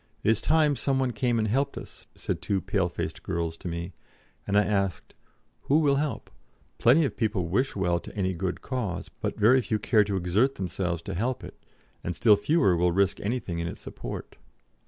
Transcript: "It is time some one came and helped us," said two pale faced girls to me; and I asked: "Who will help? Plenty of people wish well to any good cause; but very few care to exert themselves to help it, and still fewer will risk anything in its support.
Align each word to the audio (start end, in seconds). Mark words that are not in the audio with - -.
"It 0.23 0.31
is 0.31 0.41
time 0.41 0.75
some 0.75 0.97
one 0.97 1.11
came 1.11 1.37
and 1.37 1.47
helped 1.47 1.77
us," 1.77 2.07
said 2.15 2.41
two 2.41 2.59
pale 2.59 2.89
faced 2.89 3.21
girls 3.21 3.55
to 3.57 3.67
me; 3.67 3.93
and 4.47 4.57
I 4.57 4.63
asked: 4.63 5.13
"Who 5.65 5.77
will 5.77 5.97
help? 5.97 6.31
Plenty 6.79 7.05
of 7.05 7.15
people 7.15 7.47
wish 7.49 7.75
well 7.75 7.99
to 7.99 8.15
any 8.15 8.33
good 8.33 8.63
cause; 8.63 9.09
but 9.09 9.37
very 9.39 9.61
few 9.61 9.77
care 9.77 10.03
to 10.05 10.15
exert 10.17 10.55
themselves 10.55 11.03
to 11.03 11.13
help 11.13 11.43
it, 11.43 11.63
and 12.03 12.15
still 12.15 12.35
fewer 12.35 12.75
will 12.75 12.91
risk 12.91 13.19
anything 13.19 13.59
in 13.59 13.67
its 13.67 13.81
support. 13.81 14.37